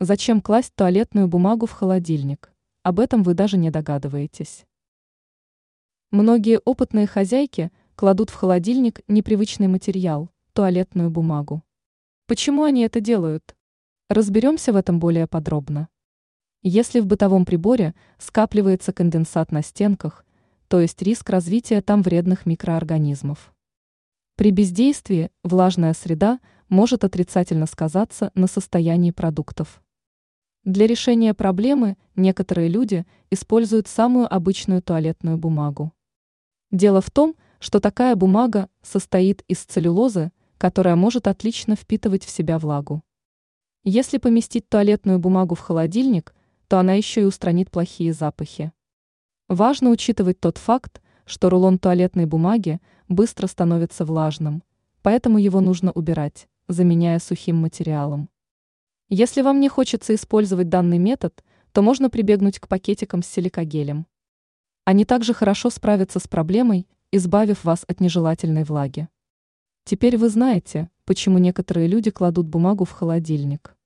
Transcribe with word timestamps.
Зачем 0.00 0.40
класть 0.40 0.76
туалетную 0.76 1.26
бумагу 1.26 1.66
в 1.66 1.72
холодильник? 1.72 2.52
Об 2.84 3.00
этом 3.00 3.24
вы 3.24 3.34
даже 3.34 3.58
не 3.58 3.72
догадываетесь. 3.72 4.64
Многие 6.12 6.60
опытные 6.60 7.08
хозяйки 7.08 7.72
кладут 7.96 8.30
в 8.30 8.34
холодильник 8.34 9.00
непривычный 9.08 9.66
материал– 9.66 10.30
туалетную 10.52 11.10
бумагу. 11.10 11.64
Почему 12.28 12.62
они 12.62 12.82
это 12.82 13.00
делают? 13.00 13.56
Разберемся 14.08 14.72
в 14.72 14.76
этом 14.76 15.00
более 15.00 15.26
подробно. 15.26 15.88
Если 16.62 17.00
в 17.00 17.06
бытовом 17.06 17.44
приборе 17.44 17.92
скапливается 18.18 18.92
конденсат 18.92 19.50
на 19.50 19.64
стенках, 19.64 20.24
то 20.68 20.80
есть 20.80 21.02
риск 21.02 21.28
развития 21.28 21.82
там 21.82 22.02
вредных 22.02 22.46
микроорганизмов. 22.46 23.52
При 24.36 24.52
бездействии 24.52 25.32
влажная 25.42 25.92
среда 25.92 26.38
может 26.68 27.02
отрицательно 27.02 27.66
сказаться 27.66 28.30
на 28.36 28.46
состоянии 28.46 29.10
продуктов. 29.10 29.82
Для 30.68 30.86
решения 30.86 31.32
проблемы 31.32 31.96
некоторые 32.14 32.68
люди 32.68 33.06
используют 33.30 33.88
самую 33.88 34.30
обычную 34.30 34.82
туалетную 34.82 35.38
бумагу. 35.38 35.94
Дело 36.70 37.00
в 37.00 37.10
том, 37.10 37.36
что 37.58 37.80
такая 37.80 38.14
бумага 38.16 38.68
состоит 38.82 39.40
из 39.48 39.60
целлюлозы, 39.64 40.30
которая 40.58 40.94
может 40.94 41.26
отлично 41.26 41.74
впитывать 41.74 42.22
в 42.22 42.28
себя 42.28 42.58
влагу. 42.58 43.02
Если 43.82 44.18
поместить 44.18 44.68
туалетную 44.68 45.18
бумагу 45.18 45.54
в 45.54 45.60
холодильник, 45.60 46.34
то 46.66 46.78
она 46.78 46.92
еще 46.92 47.22
и 47.22 47.24
устранит 47.24 47.70
плохие 47.70 48.12
запахи. 48.12 48.70
Важно 49.48 49.88
учитывать 49.88 50.38
тот 50.38 50.58
факт, 50.58 51.00
что 51.24 51.48
рулон 51.48 51.78
туалетной 51.78 52.26
бумаги 52.26 52.78
быстро 53.08 53.46
становится 53.46 54.04
влажным, 54.04 54.62
поэтому 55.00 55.38
его 55.38 55.62
нужно 55.62 55.92
убирать, 55.92 56.46
заменяя 56.68 57.20
сухим 57.20 57.56
материалом. 57.56 58.28
Если 59.10 59.40
вам 59.40 59.58
не 59.58 59.70
хочется 59.70 60.14
использовать 60.14 60.68
данный 60.68 60.98
метод, 60.98 61.42
то 61.72 61.80
можно 61.80 62.10
прибегнуть 62.10 62.58
к 62.58 62.68
пакетикам 62.68 63.22
с 63.22 63.26
силикогелем. 63.26 64.06
Они 64.84 65.06
также 65.06 65.32
хорошо 65.32 65.70
справятся 65.70 66.18
с 66.18 66.28
проблемой, 66.28 66.86
избавив 67.10 67.64
вас 67.64 67.84
от 67.88 68.00
нежелательной 68.00 68.64
влаги. 68.64 69.08
Теперь 69.84 70.18
вы 70.18 70.28
знаете, 70.28 70.90
почему 71.06 71.38
некоторые 71.38 71.86
люди 71.86 72.10
кладут 72.10 72.48
бумагу 72.48 72.84
в 72.84 72.90
холодильник. 72.90 73.77